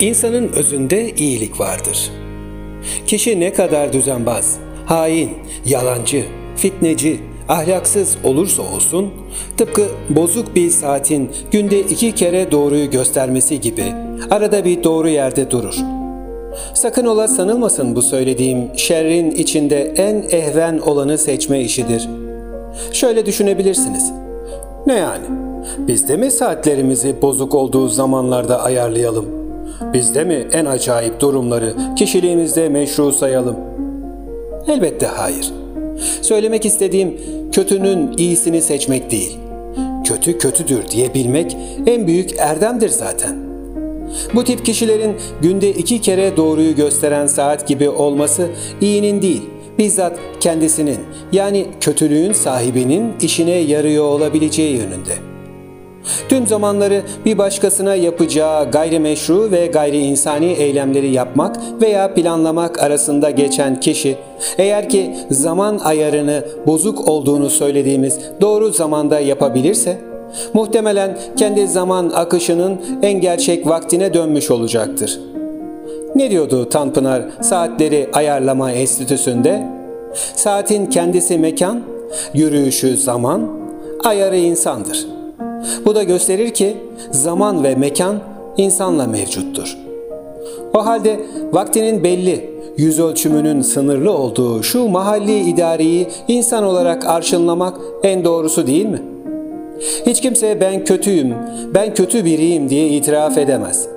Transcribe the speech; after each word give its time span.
İnsanın 0.00 0.48
özünde 0.48 1.10
iyilik 1.10 1.60
vardır. 1.60 2.10
Kişi 3.06 3.40
ne 3.40 3.52
kadar 3.52 3.92
düzenbaz, 3.92 4.56
hain, 4.86 5.30
yalancı, 5.66 6.24
fitneci, 6.56 7.20
ahlaksız 7.48 8.16
olursa 8.24 8.62
olsun, 8.62 9.10
tıpkı 9.56 9.86
bozuk 10.10 10.56
bir 10.56 10.70
saatin 10.70 11.30
günde 11.50 11.80
iki 11.80 12.12
kere 12.12 12.50
doğruyu 12.50 12.90
göstermesi 12.90 13.60
gibi 13.60 13.84
arada 14.30 14.64
bir 14.64 14.84
doğru 14.84 15.08
yerde 15.08 15.50
durur. 15.50 15.76
Sakın 16.74 17.06
ola 17.06 17.28
sanılmasın 17.28 17.96
bu 17.96 18.02
söylediğim 18.02 18.68
şerrin 18.76 19.30
içinde 19.30 19.94
en 19.96 20.14
ehven 20.30 20.78
olanı 20.78 21.18
seçme 21.18 21.60
işidir. 21.60 22.08
Şöyle 22.92 23.26
düşünebilirsiniz. 23.26 24.12
Ne 24.86 24.94
yani? 24.94 25.24
Biz 25.78 26.08
de 26.08 26.16
mi 26.16 26.30
saatlerimizi 26.30 27.22
bozuk 27.22 27.54
olduğu 27.54 27.88
zamanlarda 27.88 28.62
ayarlayalım? 28.62 29.39
Biz 29.80 30.14
de 30.14 30.24
mi 30.24 30.46
en 30.52 30.64
acayip 30.64 31.20
durumları 31.20 31.74
kişiliğimizde 31.96 32.68
meşru 32.68 33.12
sayalım? 33.12 33.56
Elbette 34.68 35.06
hayır. 35.06 35.52
Söylemek 36.22 36.66
istediğim 36.66 37.16
kötünün 37.52 38.16
iyisini 38.16 38.62
seçmek 38.62 39.10
değil. 39.10 39.38
Kötü 40.04 40.38
kötüdür 40.38 40.88
diyebilmek 40.88 41.56
en 41.86 42.06
büyük 42.06 42.38
erdemdir 42.38 42.88
zaten. 42.88 43.36
Bu 44.34 44.44
tip 44.44 44.66
kişilerin 44.66 45.16
günde 45.42 45.70
iki 45.70 46.00
kere 46.00 46.36
doğruyu 46.36 46.76
gösteren 46.76 47.26
saat 47.26 47.68
gibi 47.68 47.88
olması 47.88 48.48
iyinin 48.80 49.22
değil, 49.22 49.42
bizzat 49.78 50.18
kendisinin 50.40 50.98
yani 51.32 51.66
kötülüğün 51.80 52.32
sahibinin 52.32 53.12
işine 53.20 53.50
yarıyor 53.50 54.04
olabileceği 54.04 54.76
yönünde. 54.76 55.29
Tüm 56.28 56.46
zamanları 56.46 57.02
bir 57.24 57.38
başkasına 57.38 57.94
yapacağı 57.94 58.70
gayrimeşru 58.70 59.50
ve 59.50 59.66
gayri 59.66 59.98
insani 59.98 60.46
eylemleri 60.46 61.12
yapmak 61.12 61.56
veya 61.82 62.14
planlamak 62.14 62.82
arasında 62.82 63.30
geçen 63.30 63.80
kişi, 63.80 64.16
eğer 64.58 64.88
ki 64.88 65.16
zaman 65.30 65.78
ayarını 65.78 66.44
bozuk 66.66 67.08
olduğunu 67.08 67.50
söylediğimiz 67.50 68.18
doğru 68.40 68.70
zamanda 68.72 69.20
yapabilirse, 69.20 69.98
muhtemelen 70.54 71.18
kendi 71.36 71.68
zaman 71.68 72.12
akışının 72.14 72.80
en 73.02 73.20
gerçek 73.20 73.66
vaktine 73.66 74.14
dönmüş 74.14 74.50
olacaktır. 74.50 75.20
Ne 76.14 76.30
diyordu 76.30 76.68
Tanpınar 76.68 77.22
Saatleri 77.40 78.08
Ayarlama 78.12 78.72
Enstitüsü'nde? 78.72 79.66
Saatin 80.34 80.86
kendisi 80.86 81.38
mekan, 81.38 81.82
yürüyüşü 82.34 82.96
zaman, 82.96 83.48
ayarı 84.04 84.36
insandır. 84.36 85.19
Bu 85.84 85.94
da 85.94 86.02
gösterir 86.02 86.50
ki 86.50 86.76
zaman 87.10 87.64
ve 87.64 87.74
mekan 87.74 88.20
insanla 88.56 89.06
mevcuttur. 89.06 89.76
O 90.74 90.86
halde 90.86 91.20
vaktinin 91.52 92.04
belli, 92.04 92.50
yüz 92.76 93.00
ölçümünün 93.00 93.62
sınırlı 93.62 94.12
olduğu 94.12 94.62
şu 94.62 94.88
mahalli 94.88 95.38
idareyi 95.38 96.08
insan 96.28 96.64
olarak 96.64 97.06
arşınlamak 97.06 97.80
en 98.02 98.24
doğrusu 98.24 98.66
değil 98.66 98.86
mi? 98.86 99.02
Hiç 100.06 100.20
kimse 100.20 100.60
ben 100.60 100.84
kötüyüm, 100.84 101.34
ben 101.74 101.94
kötü 101.94 102.24
biriyim 102.24 102.70
diye 102.70 102.88
itiraf 102.88 103.38
edemez. 103.38 103.88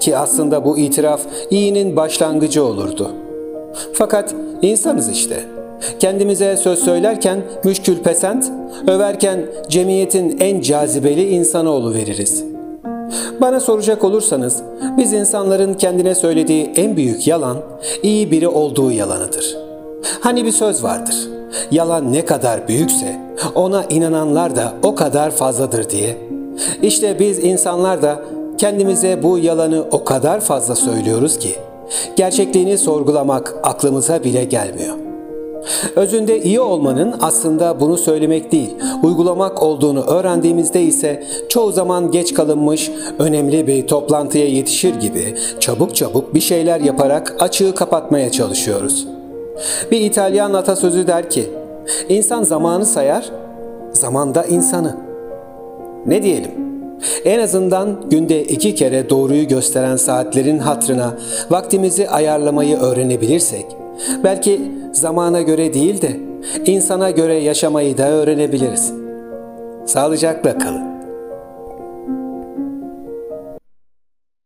Ki 0.00 0.16
aslında 0.16 0.64
bu 0.64 0.78
itiraf 0.78 1.20
iyinin 1.50 1.96
başlangıcı 1.96 2.64
olurdu. 2.64 3.10
Fakat 3.92 4.34
insanız 4.62 5.10
işte. 5.10 5.53
Kendimize 5.98 6.56
söz 6.56 6.78
söylerken 6.78 7.40
müşkül 7.64 7.98
pesent, 7.98 8.52
överken 8.86 9.46
cemiyetin 9.68 10.36
en 10.40 10.60
cazibeli 10.60 11.28
insanoğlu 11.28 11.94
veririz. 11.94 12.44
Bana 13.40 13.60
soracak 13.60 14.04
olursanız, 14.04 14.62
biz 14.98 15.12
insanların 15.12 15.74
kendine 15.74 16.14
söylediği 16.14 16.70
en 16.76 16.96
büyük 16.96 17.26
yalan, 17.26 17.56
iyi 18.02 18.30
biri 18.30 18.48
olduğu 18.48 18.92
yalanıdır. 18.92 19.56
Hani 20.20 20.44
bir 20.44 20.52
söz 20.52 20.84
vardır, 20.84 21.16
yalan 21.70 22.12
ne 22.12 22.24
kadar 22.24 22.68
büyükse, 22.68 23.20
ona 23.54 23.84
inananlar 23.84 24.56
da 24.56 24.72
o 24.82 24.94
kadar 24.94 25.30
fazladır 25.30 25.90
diye. 25.90 26.16
İşte 26.82 27.18
biz 27.18 27.44
insanlar 27.44 28.02
da 28.02 28.22
kendimize 28.58 29.22
bu 29.22 29.38
yalanı 29.38 29.84
o 29.92 30.04
kadar 30.04 30.40
fazla 30.40 30.74
söylüyoruz 30.74 31.38
ki, 31.38 31.56
gerçekliğini 32.16 32.78
sorgulamak 32.78 33.54
aklımıza 33.62 34.24
bile 34.24 34.44
gelmiyor. 34.44 35.03
Özünde 35.96 36.42
iyi 36.42 36.60
olmanın 36.60 37.14
aslında 37.20 37.80
bunu 37.80 37.96
söylemek 37.96 38.52
değil, 38.52 38.74
uygulamak 39.02 39.62
olduğunu 39.62 40.00
öğrendiğimizde 40.00 40.82
ise 40.82 41.24
çoğu 41.48 41.72
zaman 41.72 42.10
geç 42.10 42.34
kalınmış, 42.34 42.90
önemli 43.18 43.66
bir 43.66 43.86
toplantıya 43.86 44.48
yetişir 44.48 44.94
gibi 44.94 45.34
çabuk 45.60 45.96
çabuk 45.96 46.34
bir 46.34 46.40
şeyler 46.40 46.80
yaparak 46.80 47.36
açığı 47.40 47.74
kapatmaya 47.74 48.32
çalışıyoruz. 48.32 49.06
Bir 49.90 50.00
İtalyan 50.00 50.54
atasözü 50.54 51.06
der 51.06 51.30
ki, 51.30 51.50
insan 52.08 52.42
zamanı 52.42 52.86
sayar, 52.86 53.30
zamanda 53.92 54.44
insanı. 54.44 54.96
Ne 56.06 56.22
diyelim? 56.22 56.50
En 57.24 57.40
azından 57.40 57.96
günde 58.10 58.44
iki 58.44 58.74
kere 58.74 59.10
doğruyu 59.10 59.48
gösteren 59.48 59.96
saatlerin 59.96 60.58
hatrına 60.58 61.14
vaktimizi 61.50 62.08
ayarlamayı 62.08 62.76
öğrenebilirsek, 62.76 63.66
belki 64.24 64.60
zamana 64.92 65.42
göre 65.42 65.74
değil 65.74 66.02
de 66.02 66.16
insana 66.66 67.10
göre 67.10 67.34
yaşamayı 67.34 67.98
da 67.98 68.10
öğrenebiliriz. 68.10 68.92
Sağlıcakla 69.86 70.58
kalın. 70.58 70.93